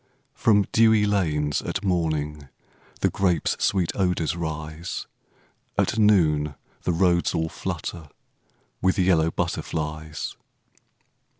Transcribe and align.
From 0.33 0.65
dewey 0.71 1.05
lanes 1.05 1.61
at 1.61 1.83
morning 1.83 2.47
The 3.01 3.11
grapes' 3.11 3.55
sweet 3.63 3.91
odors 3.93 4.35
rise; 4.35 5.05
At 5.77 5.99
noon 5.99 6.55
the 6.81 6.91
roads 6.91 7.35
all 7.35 7.49
flutter 7.49 8.09
With 8.81 8.97
yellow 8.97 9.29
butterflies. 9.29 10.35